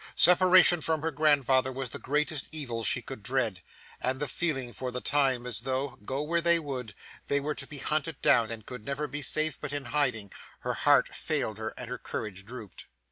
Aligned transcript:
Separation 0.15 0.81
from 0.81 1.03
her 1.03 1.11
grandfather 1.11 1.71
was 1.71 1.91
the 1.91 1.99
greatest 1.99 2.49
evil 2.51 2.83
she 2.83 3.03
could 3.03 3.21
dread; 3.21 3.61
and 4.01 4.27
feeling 4.31 4.73
for 4.73 4.89
the 4.89 4.99
time 4.99 5.45
as 5.45 5.61
though, 5.61 5.89
go 6.03 6.23
where 6.23 6.41
they 6.41 6.57
would, 6.57 6.95
they 7.27 7.39
were 7.39 7.53
to 7.53 7.67
be 7.67 7.77
hunted 7.77 8.19
down, 8.23 8.49
and 8.49 8.65
could 8.65 8.83
never 8.83 9.07
be 9.07 9.21
safe 9.21 9.61
but 9.61 9.71
in 9.71 9.85
hiding, 9.93 10.31
her 10.61 10.73
heart 10.73 11.09
failed 11.15 11.59
her, 11.59 11.71
and 11.77 11.87
her 11.87 11.99
courage 11.99 12.45
drooped. 12.47 12.87